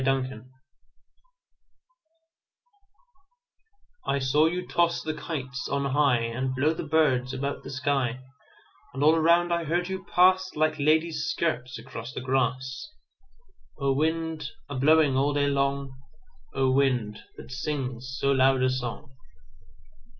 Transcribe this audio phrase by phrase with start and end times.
[0.03, 0.45] The Wind
[4.07, 8.19] I SAW you toss the kites on highAnd blow the birds about the sky;
[8.95, 14.73] And all around I heard you pass, Like ladies' skirts across the grass—O wind, a
[14.73, 19.15] blowing all day long,O wind, that sings so loud a song!